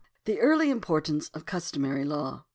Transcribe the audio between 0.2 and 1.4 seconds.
The Early Importance